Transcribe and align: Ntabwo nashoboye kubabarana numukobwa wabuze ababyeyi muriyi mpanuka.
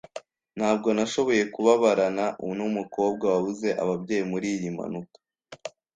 Ntabwo 0.57 0.87
nashoboye 0.97 1.43
kubabarana 1.53 2.25
numukobwa 2.57 3.25
wabuze 3.33 3.69
ababyeyi 3.83 4.25
muriyi 4.31 4.67
mpanuka. 4.75 5.15